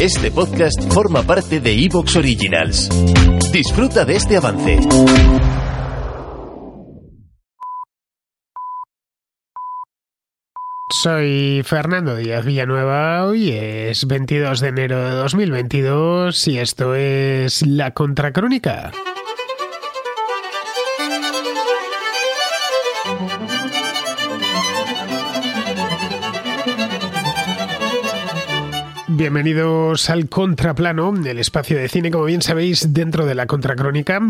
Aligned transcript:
Este 0.00 0.30
podcast 0.30 0.92
forma 0.92 1.22
parte 1.22 1.58
de 1.58 1.72
Evox 1.72 2.16
Originals. 2.16 2.90
Disfruta 3.50 4.04
de 4.04 4.16
este 4.16 4.36
avance. 4.36 4.78
Soy 10.90 11.62
Fernando 11.64 12.14
Díaz 12.14 12.44
Villanueva, 12.44 13.24
hoy 13.24 13.50
es 13.50 14.06
22 14.06 14.60
de 14.60 14.68
enero 14.68 15.02
de 15.02 15.16
2022 15.16 16.46
y 16.48 16.58
esto 16.58 16.94
es 16.94 17.66
La 17.66 17.92
Contracrónica. 17.92 18.92
Bienvenidos 29.16 30.10
al 30.10 30.28
Contraplano, 30.28 31.14
el 31.24 31.38
espacio 31.38 31.78
de 31.78 31.88
cine, 31.88 32.10
como 32.10 32.26
bien 32.26 32.42
sabéis, 32.42 32.92
dentro 32.92 33.24
de 33.24 33.34
la 33.34 33.46
Contracrónica, 33.46 34.20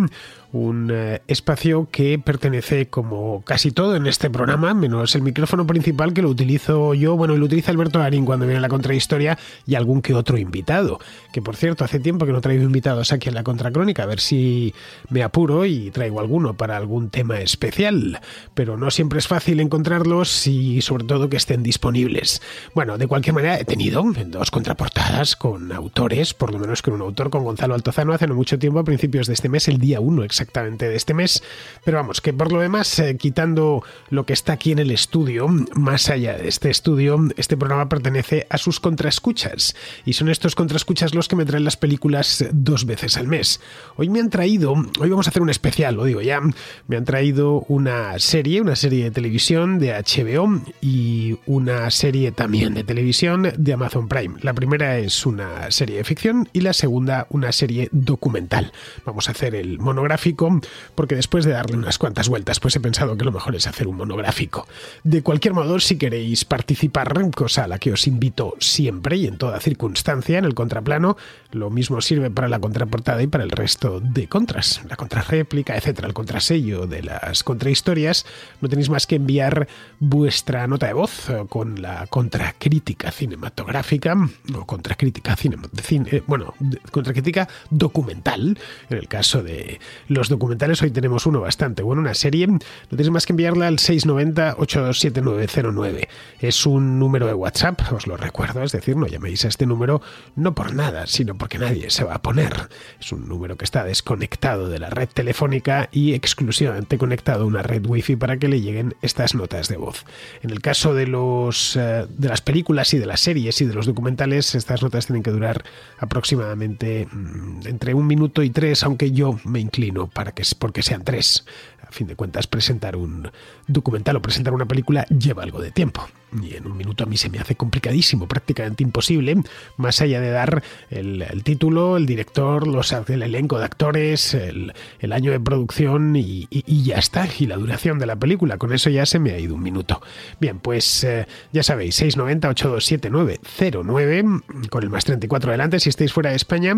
un 0.52 0.90
eh, 0.92 1.22
espacio 1.26 1.88
que 1.90 2.20
pertenece, 2.20 2.86
como 2.86 3.42
casi 3.42 3.72
todo 3.72 3.96
en 3.96 4.06
este 4.06 4.30
programa, 4.30 4.74
menos 4.74 5.16
el 5.16 5.22
micrófono 5.22 5.66
principal 5.66 6.14
que 6.14 6.22
lo 6.22 6.28
utilizo 6.28 6.94
yo, 6.94 7.16
bueno, 7.16 7.36
lo 7.36 7.44
utiliza 7.44 7.72
Alberto 7.72 8.00
Arín 8.00 8.24
cuando 8.24 8.46
viene 8.46 8.60
la 8.60 8.68
contrahistoria 8.68 9.36
y 9.66 9.74
algún 9.74 10.02
que 10.02 10.14
otro 10.14 10.38
invitado, 10.38 11.00
que 11.32 11.42
por 11.42 11.56
cierto, 11.56 11.84
hace 11.84 11.98
tiempo 11.98 12.24
que 12.24 12.32
no 12.32 12.40
traigo 12.40 12.62
invitados 12.62 13.12
aquí 13.12 13.28
en 13.28 13.34
la 13.34 13.42
Contracrónica, 13.42 14.04
a 14.04 14.06
ver 14.06 14.20
si 14.20 14.72
me 15.10 15.24
apuro 15.24 15.66
y 15.66 15.90
traigo 15.90 16.20
alguno 16.20 16.54
para 16.54 16.76
algún 16.76 17.10
tema 17.10 17.40
especial, 17.40 18.20
pero 18.54 18.76
no 18.76 18.92
siempre 18.92 19.18
es 19.18 19.26
fácil 19.26 19.58
encontrarlos 19.58 20.46
y 20.46 20.80
sobre 20.80 21.04
todo 21.04 21.28
que 21.28 21.38
estén 21.38 21.64
disponibles. 21.64 22.40
Bueno, 22.72 22.98
de 22.98 23.08
cualquier 23.08 23.34
manera, 23.34 23.58
he 23.58 23.64
tenido 23.64 24.04
dos 24.26 24.52
contraportadas 24.76 25.36
con 25.36 25.72
autores, 25.72 26.34
por 26.34 26.52
lo 26.52 26.58
menos 26.58 26.82
con 26.82 26.92
un 26.92 27.00
autor, 27.00 27.30
con 27.30 27.44
Gonzalo 27.44 27.74
Altozano, 27.74 28.12
hace 28.12 28.26
no 28.26 28.34
mucho 28.34 28.58
tiempo, 28.58 28.78
a 28.78 28.84
principios 28.84 29.26
de 29.26 29.32
este 29.32 29.48
mes, 29.48 29.68
el 29.68 29.78
día 29.78 30.00
1 30.00 30.22
exactamente 30.22 30.86
de 30.86 30.96
este 30.96 31.14
mes. 31.14 31.42
Pero 31.82 31.96
vamos, 31.96 32.20
que 32.20 32.34
por 32.34 32.52
lo 32.52 32.60
demás, 32.60 32.98
eh, 32.98 33.16
quitando 33.16 33.82
lo 34.10 34.26
que 34.26 34.34
está 34.34 34.52
aquí 34.52 34.72
en 34.72 34.78
el 34.78 34.90
estudio, 34.90 35.48
más 35.74 36.10
allá 36.10 36.34
de 36.34 36.48
este 36.48 36.68
estudio, 36.68 37.18
este 37.38 37.56
programa 37.56 37.88
pertenece 37.88 38.46
a 38.50 38.58
sus 38.58 38.78
contraescuchas. 38.78 39.74
Y 40.04 40.12
son 40.12 40.28
estos 40.28 40.54
contraescuchas 40.54 41.14
los 41.14 41.28
que 41.28 41.36
me 41.36 41.46
traen 41.46 41.64
las 41.64 41.78
películas 41.78 42.44
dos 42.52 42.84
veces 42.84 43.16
al 43.16 43.28
mes. 43.28 43.60
Hoy 43.96 44.10
me 44.10 44.20
han 44.20 44.28
traído, 44.28 44.74
hoy 45.00 45.08
vamos 45.08 45.26
a 45.26 45.30
hacer 45.30 45.40
un 45.40 45.50
especial, 45.50 45.94
lo 45.94 46.04
digo 46.04 46.20
ya, 46.20 46.40
me 46.86 46.96
han 46.96 47.04
traído 47.06 47.64
una 47.68 48.18
serie, 48.18 48.60
una 48.60 48.76
serie 48.76 49.04
de 49.04 49.10
televisión 49.10 49.78
de 49.78 49.92
HBO 49.92 50.60
y 50.82 51.38
una 51.46 51.90
serie 51.90 52.32
también 52.32 52.74
de 52.74 52.84
televisión 52.84 53.50
de 53.56 53.72
Amazon 53.72 54.08
Prime. 54.08 54.34
La 54.42 54.52
primera 54.52 54.65
es 54.74 55.24
una 55.24 55.70
serie 55.70 55.98
de 55.98 56.04
ficción 56.04 56.48
y 56.52 56.60
la 56.60 56.72
segunda 56.72 57.26
una 57.30 57.52
serie 57.52 57.88
documental. 57.92 58.72
Vamos 59.04 59.28
a 59.28 59.32
hacer 59.32 59.54
el 59.54 59.78
monográfico 59.78 60.60
porque 60.94 61.14
después 61.14 61.44
de 61.44 61.52
darle 61.52 61.76
unas 61.76 61.98
cuantas 61.98 62.28
vueltas 62.28 62.58
pues 62.58 62.74
he 62.76 62.80
pensado 62.80 63.16
que 63.16 63.24
lo 63.24 63.32
mejor 63.32 63.54
es 63.54 63.66
hacer 63.66 63.86
un 63.86 63.96
monográfico. 63.96 64.66
De 65.04 65.22
cualquier 65.22 65.54
modo, 65.54 65.78
si 65.78 65.96
queréis 65.96 66.44
participar, 66.44 67.14
cosa 67.30 67.64
a 67.64 67.68
la 67.68 67.78
que 67.78 67.92
os 67.92 68.06
invito 68.06 68.54
siempre 68.58 69.16
y 69.16 69.26
en 69.26 69.38
toda 69.38 69.60
circunstancia 69.60 70.38
en 70.38 70.44
el 70.44 70.54
contraplano, 70.54 71.16
lo 71.52 71.70
mismo 71.70 72.00
sirve 72.00 72.30
para 72.30 72.48
la 72.48 72.58
contraportada 72.58 73.22
y 73.22 73.26
para 73.26 73.44
el 73.44 73.50
resto 73.50 74.00
de 74.00 74.28
contras, 74.28 74.82
la 74.88 74.96
contrarréplica, 74.96 75.76
etcétera, 75.76 76.08
el 76.08 76.14
contrasello 76.14 76.86
de 76.86 77.02
las 77.02 77.44
contrahistorias, 77.44 78.26
no 78.60 78.68
tenéis 78.68 78.90
más 78.90 79.06
que 79.06 79.16
enviar 79.16 79.68
vuestra 80.00 80.66
nota 80.66 80.88
de 80.88 80.92
voz 80.92 81.28
con 81.48 81.80
la 81.80 82.06
contracrítica 82.08 83.12
cinematográfica 83.12 84.16
o 84.56 84.66
contracrítica 84.66 85.36
cine, 85.36 85.56
cine, 85.82 86.22
bueno, 86.26 86.54
contracrítica 86.90 87.48
documental. 87.70 88.58
En 88.90 88.98
el 88.98 89.08
caso 89.08 89.42
de 89.42 89.80
los 90.08 90.28
documentales, 90.28 90.82
hoy 90.82 90.90
tenemos 90.90 91.24
uno 91.26 91.40
bastante 91.40 91.82
bueno, 91.82 92.02
una 92.02 92.12
serie. 92.14 92.46
No 92.46 92.58
tenéis 92.90 93.10
más 93.10 93.24
que 93.26 93.32
enviarla 93.32 93.66
al 93.68 93.78
690-827909. 93.78 96.08
Es 96.40 96.66
un 96.66 96.98
número 96.98 97.26
de 97.26 97.34
WhatsApp, 97.34 97.80
os 97.92 98.06
lo 98.06 98.16
recuerdo, 98.16 98.62
es 98.62 98.72
decir, 98.72 98.96
no 98.96 99.06
llaméis 99.06 99.44
a 99.44 99.48
este 99.48 99.66
número 99.66 100.00
no 100.34 100.54
por 100.54 100.74
nada, 100.74 101.06
sino 101.06 101.36
porque 101.36 101.58
nadie 101.58 101.90
se 101.90 102.04
va 102.04 102.14
a 102.14 102.22
poner. 102.22 102.68
Es 103.00 103.12
un 103.12 103.28
número 103.28 103.56
que 103.56 103.64
está 103.64 103.84
desconectado 103.84 104.68
de 104.68 104.78
la 104.78 104.90
red 104.90 105.08
telefónica 105.08 105.88
y 105.92 106.14
exclusivamente 106.14 106.98
conectado 106.98 107.44
a 107.44 107.46
una 107.46 107.62
red 107.62 107.84
wifi 107.86 108.16
para 108.16 108.38
que 108.38 108.48
le 108.48 108.60
lleguen 108.60 108.94
estas 109.02 109.34
notas 109.34 109.68
de 109.68 109.76
voz. 109.76 110.04
En 110.42 110.50
el 110.50 110.60
caso 110.60 110.94
de 110.94 111.06
los 111.06 111.76
eh, 111.76 112.06
de 112.08 112.28
las 112.28 112.40
películas 112.40 112.92
y 112.94 112.98
de 112.98 113.06
las 113.06 113.20
series 113.20 113.60
y 113.60 113.64
de 113.64 113.74
los 113.74 113.86
documentales, 113.86 114.45
estas 114.54 114.82
notas 114.82 115.06
tienen 115.06 115.22
que 115.22 115.30
durar 115.30 115.64
aproximadamente 115.98 117.08
mm, 117.10 117.66
entre 117.66 117.94
un 117.94 118.06
minuto 118.06 118.42
y 118.42 118.50
tres, 118.50 118.82
aunque 118.82 119.12
yo 119.12 119.38
me 119.44 119.60
inclino 119.60 120.06
para 120.06 120.32
que 120.32 120.42
porque 120.58 120.82
sean 120.82 121.04
tres. 121.04 121.44
A 121.86 121.92
fin 121.92 122.06
de 122.06 122.16
cuentas, 122.16 122.46
presentar 122.46 122.96
un 122.96 123.30
documental 123.66 124.16
o 124.16 124.22
presentar 124.22 124.54
una 124.54 124.66
película 124.66 125.04
lleva 125.06 125.42
algo 125.42 125.60
de 125.60 125.70
tiempo. 125.70 126.08
Y 126.42 126.56
en 126.56 126.66
un 126.66 126.76
minuto 126.76 127.04
a 127.04 127.06
mí 127.06 127.16
se 127.16 127.30
me 127.30 127.38
hace 127.38 127.54
complicadísimo, 127.54 128.26
prácticamente 128.26 128.82
imposible, 128.82 129.36
más 129.76 130.00
allá 130.00 130.20
de 130.20 130.30
dar 130.30 130.64
el, 130.90 131.24
título, 131.44 131.96
el 131.96 132.04
director, 132.04 132.66
los, 132.66 132.90
el 132.92 133.22
elenco 133.22 133.58
de 133.58 133.64
actores, 133.64 134.34
el, 134.34 134.72
el 134.98 135.12
año 135.12 135.30
de 135.30 135.38
producción 135.38 136.16
y, 136.16 136.48
y, 136.50 136.82
ya 136.82 136.96
está, 136.96 137.28
y 137.38 137.46
la 137.46 137.54
duración 137.56 138.00
de 138.00 138.06
la 138.06 138.16
película. 138.16 138.58
Con 138.58 138.72
eso 138.72 138.90
ya 138.90 139.06
se 139.06 139.20
me 139.20 139.30
ha 139.32 139.38
ido 139.38 139.54
un 139.54 139.62
minuto. 139.62 140.02
Bien, 140.40 140.58
pues 140.58 141.04
eh, 141.04 141.28
ya 141.52 141.62
sabéis, 141.62 142.02
690-827909, 142.02 144.68
con 144.68 144.82
el 144.82 144.90
más 144.90 145.04
34 145.04 145.50
adelante 145.50 145.78
si 145.78 145.90
estáis 145.90 146.12
fuera 146.12 146.30
de 146.30 146.36
España, 146.36 146.74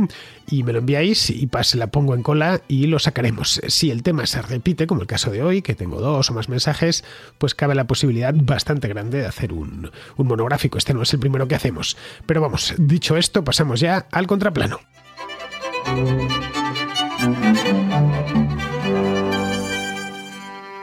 y 0.50 0.62
me 0.62 0.74
lo 0.74 0.80
enviáis 0.80 1.30
y 1.30 1.46
pas, 1.46 1.74
la 1.74 1.86
pongo 1.86 2.14
en 2.14 2.22
cola 2.22 2.60
y 2.68 2.86
lo 2.86 2.98
sacaremos. 2.98 3.62
Si 3.66 3.90
el 3.90 4.02
tema 4.02 4.26
se 4.26 4.42
repite, 4.42 4.86
como 4.86 5.00
el 5.00 5.06
caso 5.06 5.30
de 5.30 5.42
hoy, 5.42 5.62
que 5.62 5.74
tengo 5.74 6.02
dos 6.02 6.30
o 6.30 6.34
más 6.34 6.50
mensajes, 6.50 7.02
pues 7.38 7.54
cabe 7.54 7.74
la 7.74 7.86
posibilidad 7.86 8.34
bastante 8.34 8.88
grande 8.88 9.16
de 9.18 9.26
hacer 9.26 9.37
un, 9.46 9.90
un, 10.16 10.26
monográfico. 10.26 10.78
Este 10.78 10.94
no 10.94 11.02
es 11.02 11.12
el 11.12 11.20
primero 11.20 11.46
que 11.48 11.54
hacemos. 11.54 11.96
Pero 12.26 12.40
vamos, 12.40 12.74
dicho 12.78 13.16
esto, 13.16 13.44
pasamos 13.44 13.80
ya 13.80 14.06
al 14.10 14.26
contraplano. 14.26 14.80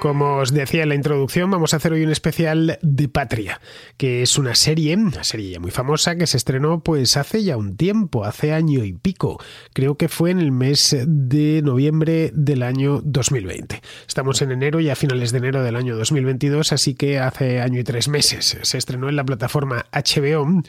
Como 0.05 0.37
os 0.37 0.53
decía 0.53 0.83
en 0.83 0.89
la 0.89 0.95
introducción, 0.95 1.49
vamos 1.49 1.73
a 1.73 1.77
hacer 1.77 1.91
hoy 1.91 2.03
un 2.03 2.11
especial 2.11 2.77
de 2.83 3.09
Patria, 3.09 3.59
que 3.97 4.21
es 4.21 4.37
una 4.37 4.53
serie, 4.53 4.95
una 4.95 5.23
serie 5.23 5.49
ya 5.49 5.59
muy 5.59 5.71
famosa, 5.71 6.15
que 6.15 6.27
se 6.27 6.37
estrenó 6.37 6.83
pues 6.83 7.17
hace 7.17 7.43
ya 7.43 7.57
un 7.57 7.75
tiempo, 7.75 8.23
hace 8.23 8.53
año 8.53 8.83
y 8.83 8.93
pico. 8.93 9.41
Creo 9.73 9.97
que 9.97 10.07
fue 10.07 10.29
en 10.29 10.39
el 10.39 10.51
mes 10.51 10.95
de 11.07 11.63
noviembre 11.63 12.29
del 12.35 12.61
año 12.61 13.01
2020. 13.03 13.81
Estamos 14.07 14.43
en 14.43 14.51
enero 14.51 14.79
y 14.79 14.91
a 14.91 14.95
finales 14.95 15.31
de 15.31 15.39
enero 15.39 15.63
del 15.63 15.75
año 15.75 15.97
2022, 15.97 16.71
así 16.71 16.93
que 16.93 17.17
hace 17.17 17.59
año 17.59 17.79
y 17.79 17.83
tres 17.83 18.07
meses. 18.07 18.59
Se 18.61 18.77
estrenó 18.77 19.09
en 19.09 19.15
la 19.15 19.23
plataforma 19.23 19.87
HBO 19.91 20.61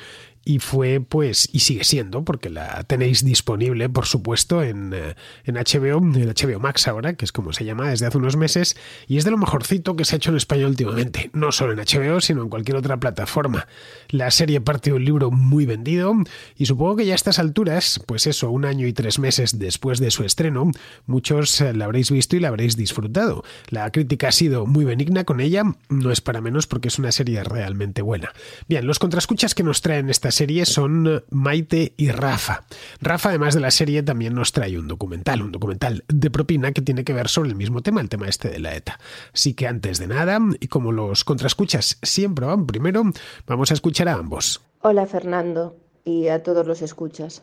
y 0.46 0.60
fue 0.60 1.00
pues 1.00 1.48
y 1.52 1.58
sigue 1.58 1.82
siendo 1.82 2.24
porque 2.24 2.50
la 2.50 2.84
tenéis 2.84 3.24
disponible 3.24 3.88
por 3.88 4.06
supuesto 4.06 4.62
en, 4.62 4.94
en 4.94 5.54
HBO 5.54 5.98
en 5.98 6.28
HBO 6.28 6.60
Max 6.60 6.86
ahora 6.86 7.14
que 7.14 7.24
es 7.24 7.32
como 7.32 7.52
se 7.52 7.64
llama 7.64 7.90
desde 7.90 8.06
hace 8.06 8.16
unos 8.16 8.36
meses 8.36 8.76
y 9.08 9.16
es 9.16 9.24
de 9.24 9.32
lo 9.32 9.38
mejorcito 9.38 9.96
que 9.96 10.04
se 10.04 10.14
ha 10.14 10.18
hecho 10.18 10.30
en 10.30 10.36
español 10.36 10.70
últimamente 10.70 11.30
no 11.32 11.50
solo 11.50 11.72
en 11.72 11.80
HBO 11.80 12.20
sino 12.20 12.42
en 12.42 12.48
cualquier 12.48 12.76
otra 12.76 12.98
plataforma. 12.98 13.66
La 14.08 14.30
serie 14.30 14.60
parte 14.60 14.90
de 14.90 14.96
un 14.96 15.04
libro 15.04 15.32
muy 15.32 15.66
vendido 15.66 16.14
y 16.56 16.66
supongo 16.66 16.96
que 16.96 17.06
ya 17.06 17.14
a 17.14 17.16
estas 17.16 17.40
alturas 17.40 18.00
pues 18.06 18.28
eso 18.28 18.50
un 18.52 18.64
año 18.64 18.86
y 18.86 18.92
tres 18.92 19.18
meses 19.18 19.58
después 19.58 19.98
de 19.98 20.12
su 20.12 20.22
estreno 20.22 20.70
muchos 21.06 21.60
la 21.60 21.86
habréis 21.86 22.12
visto 22.12 22.36
y 22.36 22.40
la 22.40 22.48
habréis 22.48 22.76
disfrutado. 22.76 23.42
La 23.68 23.90
crítica 23.90 24.28
ha 24.28 24.32
sido 24.32 24.64
muy 24.64 24.84
benigna 24.84 25.24
con 25.24 25.40
ella 25.40 25.64
no 25.88 26.12
es 26.12 26.20
para 26.20 26.40
menos 26.40 26.68
porque 26.68 26.86
es 26.86 27.00
una 27.00 27.10
serie 27.10 27.42
realmente 27.42 28.00
buena. 28.00 28.32
Bien 28.68 28.86
los 28.86 29.00
contrascuchas 29.00 29.52
que 29.52 29.64
nos 29.64 29.82
traen 29.82 30.08
esta 30.08 30.30
serie 30.36 30.66
son 30.66 31.24
Maite 31.30 31.94
y 31.96 32.10
Rafa. 32.10 32.64
Rafa, 33.00 33.30
además 33.30 33.54
de 33.54 33.60
la 33.60 33.70
serie, 33.70 34.02
también 34.02 34.34
nos 34.34 34.52
trae 34.52 34.78
un 34.78 34.86
documental, 34.86 35.40
un 35.40 35.50
documental 35.50 36.04
de 36.08 36.30
propina 36.30 36.72
que 36.72 36.82
tiene 36.82 37.04
que 37.04 37.14
ver 37.14 37.28
sobre 37.28 37.48
el 37.48 37.56
mismo 37.56 37.80
tema, 37.80 38.02
el 38.02 38.10
tema 38.10 38.28
este 38.28 38.50
de 38.50 38.58
la 38.58 38.76
ETA. 38.76 38.98
Así 39.32 39.54
que 39.54 39.66
antes 39.66 39.98
de 39.98 40.08
nada, 40.08 40.38
y 40.60 40.68
como 40.68 40.92
los 40.92 41.24
contrascuchas 41.24 41.98
siempre 42.02 42.44
van 42.44 42.66
primero, 42.66 43.02
vamos 43.46 43.70
a 43.70 43.74
escuchar 43.74 44.10
a 44.10 44.14
ambos. 44.14 44.60
Hola 44.82 45.06
Fernando 45.06 45.74
y 46.04 46.28
a 46.28 46.42
todos 46.42 46.66
los 46.66 46.82
escuchas. 46.82 47.42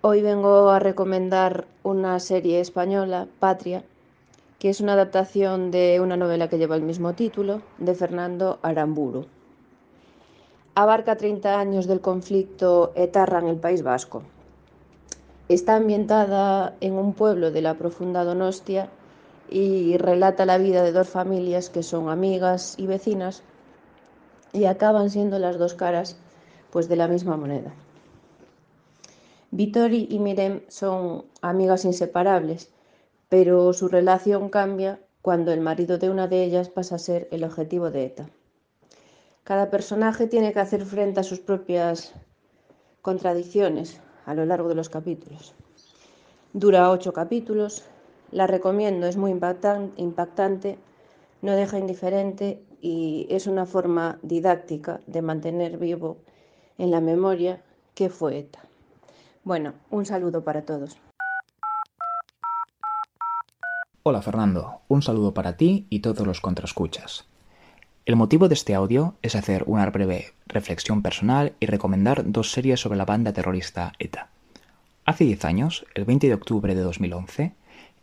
Hoy 0.00 0.22
vengo 0.22 0.70
a 0.70 0.78
recomendar 0.78 1.66
una 1.82 2.20
serie 2.20 2.60
española, 2.60 3.26
Patria, 3.40 3.82
que 4.60 4.68
es 4.68 4.80
una 4.80 4.92
adaptación 4.92 5.72
de 5.72 5.98
una 6.00 6.16
novela 6.16 6.48
que 6.48 6.58
lleva 6.58 6.76
el 6.76 6.82
mismo 6.82 7.14
título, 7.14 7.62
de 7.78 7.96
Fernando 7.96 8.60
Aramburu. 8.62 9.26
Abarca 10.74 11.16
30 11.16 11.60
años 11.60 11.86
del 11.86 12.00
conflicto 12.00 12.92
etarra 12.94 13.40
en 13.40 13.48
el 13.48 13.56
País 13.56 13.82
Vasco. 13.82 14.22
Está 15.50 15.76
ambientada 15.76 16.76
en 16.80 16.94
un 16.94 17.12
pueblo 17.12 17.50
de 17.50 17.60
la 17.60 17.74
profunda 17.74 18.24
Donostia 18.24 18.88
y 19.50 19.98
relata 19.98 20.46
la 20.46 20.56
vida 20.56 20.82
de 20.82 20.92
dos 20.92 21.10
familias 21.10 21.68
que 21.68 21.82
son 21.82 22.08
amigas 22.08 22.74
y 22.78 22.86
vecinas 22.86 23.42
y 24.54 24.64
acaban 24.64 25.10
siendo 25.10 25.38
las 25.38 25.58
dos 25.58 25.74
caras 25.74 26.16
pues 26.70 26.88
de 26.88 26.96
la 26.96 27.06
misma 27.06 27.36
moneda. 27.36 27.74
Vittori 29.50 30.06
y 30.08 30.20
Mirem 30.20 30.62
son 30.68 31.26
amigas 31.42 31.84
inseparables, 31.84 32.70
pero 33.28 33.74
su 33.74 33.88
relación 33.88 34.48
cambia 34.48 35.00
cuando 35.20 35.52
el 35.52 35.60
marido 35.60 35.98
de 35.98 36.08
una 36.08 36.28
de 36.28 36.44
ellas 36.44 36.70
pasa 36.70 36.94
a 36.94 36.98
ser 36.98 37.28
el 37.30 37.44
objetivo 37.44 37.90
de 37.90 38.06
ETA. 38.06 38.30
Cada 39.44 39.70
personaje 39.70 40.28
tiene 40.28 40.52
que 40.52 40.60
hacer 40.60 40.84
frente 40.84 41.18
a 41.18 41.24
sus 41.24 41.40
propias 41.40 42.14
contradicciones 43.00 44.00
a 44.24 44.34
lo 44.34 44.46
largo 44.46 44.68
de 44.68 44.76
los 44.76 44.88
capítulos. 44.88 45.54
Dura 46.52 46.90
ocho 46.90 47.12
capítulos, 47.12 47.84
la 48.30 48.46
recomiendo, 48.46 49.08
es 49.08 49.16
muy 49.16 49.32
impactante, 49.32 50.78
no 51.40 51.52
deja 51.52 51.78
indiferente 51.78 52.62
y 52.80 53.26
es 53.30 53.48
una 53.48 53.66
forma 53.66 54.20
didáctica 54.22 55.00
de 55.08 55.22
mantener 55.22 55.76
vivo 55.76 56.18
en 56.78 56.92
la 56.92 57.00
memoria 57.00 57.64
que 57.94 58.10
fue 58.10 58.38
ETA. 58.38 58.60
Bueno, 59.42 59.72
un 59.90 60.06
saludo 60.06 60.44
para 60.44 60.62
todos. 60.62 60.96
Hola 64.04 64.22
Fernando, 64.22 64.82
un 64.86 65.02
saludo 65.02 65.34
para 65.34 65.56
ti 65.56 65.86
y 65.90 66.00
todos 66.00 66.26
los 66.26 66.40
contraescuchas. 66.40 67.31
El 68.04 68.16
motivo 68.16 68.48
de 68.48 68.54
este 68.54 68.74
audio 68.74 69.14
es 69.22 69.36
hacer 69.36 69.62
una 69.68 69.88
breve 69.88 70.32
reflexión 70.48 71.02
personal 71.02 71.52
y 71.60 71.66
recomendar 71.66 72.32
dos 72.32 72.50
series 72.50 72.80
sobre 72.80 72.98
la 72.98 73.04
banda 73.04 73.32
terrorista 73.32 73.92
ETA. 74.00 74.28
Hace 75.04 75.22
10 75.22 75.44
años, 75.44 75.86
el 75.94 76.04
20 76.04 76.26
de 76.26 76.34
octubre 76.34 76.74
de 76.74 76.80
2011, 76.80 77.52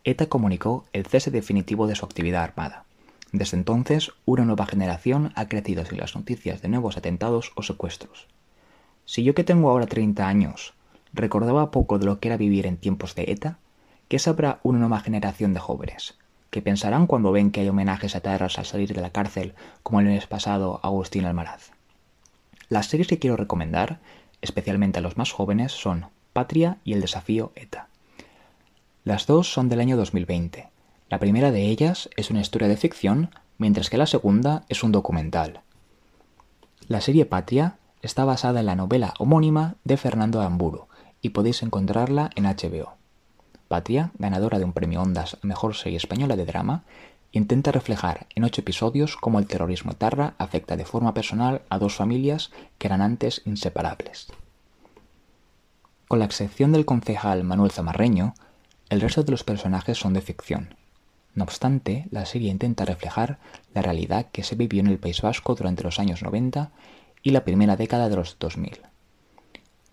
ETA 0.04 0.26
comunicó 0.30 0.86
el 0.94 1.04
cese 1.04 1.30
definitivo 1.30 1.86
de 1.86 1.96
su 1.96 2.06
actividad 2.06 2.42
armada. 2.44 2.86
Desde 3.32 3.58
entonces, 3.58 4.12
una 4.24 4.46
nueva 4.46 4.64
generación 4.64 5.32
ha 5.34 5.48
crecido 5.48 5.84
sin 5.84 5.98
las 5.98 6.16
noticias 6.16 6.62
de 6.62 6.68
nuevos 6.68 6.96
atentados 6.96 7.52
o 7.54 7.62
secuestros. 7.62 8.26
Si 9.04 9.22
yo 9.22 9.34
que 9.34 9.44
tengo 9.44 9.68
ahora 9.68 9.86
30 9.86 10.26
años 10.26 10.72
recordaba 11.12 11.70
poco 11.70 11.98
de 11.98 12.06
lo 12.06 12.20
que 12.20 12.28
era 12.28 12.38
vivir 12.38 12.66
en 12.66 12.78
tiempos 12.78 13.14
de 13.14 13.24
ETA, 13.30 13.58
¿qué 14.08 14.18
sabrá 14.18 14.60
una 14.62 14.78
nueva 14.78 15.00
generación 15.00 15.52
de 15.52 15.60
jóvenes? 15.60 16.16
¿Qué 16.50 16.62
pensarán 16.62 17.06
cuando 17.06 17.32
ven 17.32 17.50
que 17.50 17.60
hay 17.60 17.68
homenajes 17.68 18.16
a 18.16 18.20
terras 18.20 18.58
al 18.58 18.66
salir 18.66 18.92
de 18.92 19.00
la 19.00 19.10
cárcel, 19.10 19.54
como 19.82 20.00
el 20.00 20.06
mes 20.06 20.26
pasado 20.26 20.80
Agustín 20.82 21.24
Almaraz? 21.24 21.70
Las 22.68 22.86
series 22.86 23.08
que 23.08 23.18
quiero 23.18 23.36
recomendar, 23.36 24.00
especialmente 24.40 24.98
a 24.98 25.02
los 25.02 25.16
más 25.16 25.32
jóvenes, 25.32 25.72
son 25.72 26.06
Patria 26.32 26.78
y 26.84 26.92
El 26.92 27.00
desafío 27.00 27.52
ETA. 27.54 27.88
Las 29.04 29.26
dos 29.26 29.52
son 29.52 29.68
del 29.68 29.80
año 29.80 29.96
2020 29.96 30.70
la 31.10 31.18
primera 31.18 31.50
de 31.50 31.66
ellas 31.66 32.08
es 32.16 32.30
una 32.30 32.40
historia 32.40 32.68
de 32.68 32.76
ficción, 32.76 33.30
mientras 33.58 33.90
que 33.90 33.98
la 33.98 34.06
segunda 34.06 34.62
es 34.68 34.84
un 34.84 34.92
documental. 34.92 35.60
La 36.86 37.00
serie 37.00 37.26
Patria 37.26 37.78
está 38.00 38.24
basada 38.24 38.60
en 38.60 38.66
la 38.66 38.76
novela 38.76 39.14
homónima 39.18 39.74
de 39.82 39.96
Fernando 39.96 40.40
Amburo 40.40 40.86
y 41.20 41.30
podéis 41.30 41.64
encontrarla 41.64 42.30
en 42.36 42.44
HBO. 42.44 42.99
Patria, 43.70 44.10
ganadora 44.18 44.58
de 44.58 44.64
un 44.64 44.72
premio 44.72 45.00
Ondas 45.00 45.38
a 45.40 45.46
Mejor 45.46 45.76
Serie 45.76 45.96
Española 45.96 46.34
de 46.34 46.44
Drama, 46.44 46.82
intenta 47.30 47.70
reflejar 47.70 48.26
en 48.34 48.42
ocho 48.42 48.62
episodios 48.62 49.16
cómo 49.16 49.38
el 49.38 49.46
terrorismo 49.46 49.92
etarra 49.92 50.34
afecta 50.38 50.76
de 50.76 50.84
forma 50.84 51.14
personal 51.14 51.62
a 51.70 51.78
dos 51.78 51.94
familias 51.94 52.50
que 52.78 52.88
eran 52.88 53.00
antes 53.00 53.42
inseparables. 53.44 54.26
Con 56.08 56.18
la 56.18 56.24
excepción 56.24 56.72
del 56.72 56.84
concejal 56.84 57.44
Manuel 57.44 57.70
Zamarreño, 57.70 58.34
el 58.88 59.00
resto 59.00 59.22
de 59.22 59.30
los 59.30 59.44
personajes 59.44 59.98
son 59.98 60.14
de 60.14 60.20
ficción, 60.20 60.74
no 61.36 61.44
obstante, 61.44 62.08
la 62.10 62.26
serie 62.26 62.50
intenta 62.50 62.84
reflejar 62.84 63.38
la 63.72 63.82
realidad 63.82 64.26
que 64.32 64.42
se 64.42 64.56
vivió 64.56 64.80
en 64.80 64.88
el 64.88 64.98
País 64.98 65.22
Vasco 65.22 65.54
durante 65.54 65.84
los 65.84 66.00
años 66.00 66.24
90 66.24 66.72
y 67.22 67.30
la 67.30 67.44
primera 67.44 67.76
década 67.76 68.08
de 68.08 68.16
los 68.16 68.36
2000. 68.40 68.80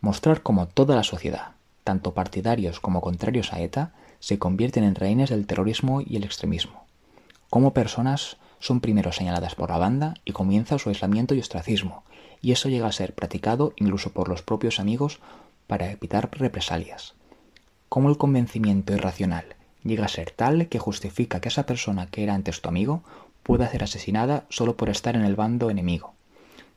Mostrar 0.02 0.42
cómo 0.42 0.68
toda 0.68 0.96
la 0.96 1.04
sociedad, 1.04 1.57
tanto 1.88 2.14
partidarios 2.14 2.82
como 2.82 3.00
contrarios 3.00 3.54
a 3.54 3.62
ETA, 3.62 3.94
se 4.20 4.38
convierten 4.38 4.84
en 4.84 4.96
rehenes 4.96 5.30
del 5.30 5.48
terrorismo 5.48 6.02
y 6.02 6.18
el 6.18 6.26
extremismo. 6.26 6.84
Cómo 7.50 7.72
personas 7.72 8.36
son 8.60 8.82
primero 8.82 9.14
señaladas 9.14 9.56
por 9.56 9.70
la 9.70 9.78
banda 9.78 10.16
y 10.26 10.34
comienza 10.34 10.80
su 10.80 10.90
aislamiento 10.90 11.34
y 11.34 11.40
ostracismo, 11.40 12.04
y 12.42 12.52
eso 12.52 12.68
llega 12.68 12.88
a 12.88 12.92
ser 12.92 13.16
practicado 13.16 13.72
incluso 13.78 14.12
por 14.12 14.28
los 14.28 14.42
propios 14.42 14.82
amigos 14.82 15.20
para 15.66 15.90
evitar 15.90 16.30
represalias. 16.34 17.14
Cómo 17.88 18.10
el 18.10 18.18
convencimiento 18.18 18.92
irracional 18.92 19.56
llega 19.82 20.04
a 20.04 20.10
ser 20.10 20.32
tal 20.32 20.68
que 20.68 20.80
justifica 20.80 21.40
que 21.40 21.48
esa 21.48 21.66
persona 21.66 22.08
que 22.08 22.22
era 22.22 22.34
antes 22.34 22.60
tu 22.60 22.68
amigo 22.68 23.02
pueda 23.44 23.72
ser 23.72 23.86
asesinada 23.86 24.44
solo 24.50 24.76
por 24.76 24.90
estar 24.90 25.16
en 25.16 25.24
el 25.24 25.38
bando 25.38 25.70
enemigo. 25.70 26.16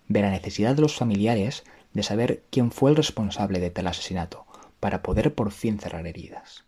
De 0.06 0.23
la 0.23 0.31
necesidad 0.31 0.77
de 0.77 0.83
los 0.83 0.95
familiares 0.95 1.65
de 1.95 2.05
saber 2.05 2.45
quién 2.51 2.71
fue 2.71 2.91
el 2.91 2.97
responsable 2.97 3.59
de 3.59 3.71
tal 3.71 3.89
asesinato, 3.89 4.47
para 4.81 5.03
poder 5.03 5.35
por 5.35 5.53
fin 5.53 5.79
cerrar 5.79 6.06
heridas. 6.06 6.65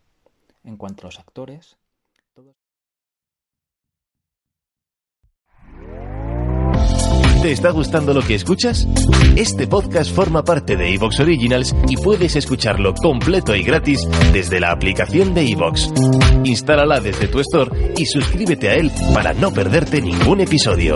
En 0.62 0.76
cuanto 0.76 1.02
a 1.02 1.06
los 1.06 1.18
actores, 1.18 1.76
¿Te 7.42 7.50
está 7.50 7.72
gustando 7.72 8.14
lo 8.14 8.22
que 8.22 8.36
escuchas? 8.36 8.86
Este 9.34 9.66
podcast 9.66 10.14
forma 10.14 10.44
parte 10.44 10.76
de 10.76 10.94
Evox 10.94 11.18
Originals 11.18 11.74
y 11.88 11.96
puedes 11.96 12.36
escucharlo 12.36 12.94
completo 12.94 13.56
y 13.56 13.64
gratis 13.64 14.06
desde 14.32 14.60
la 14.60 14.70
aplicación 14.70 15.34
de 15.34 15.50
Evox. 15.50 15.92
Instálala 16.44 17.00
desde 17.00 17.26
tu 17.26 17.40
store 17.40 17.94
y 17.96 18.06
suscríbete 18.06 18.68
a 18.68 18.76
él 18.76 18.92
para 19.12 19.34
no 19.34 19.52
perderte 19.52 20.00
ningún 20.00 20.40
episodio. 20.40 20.94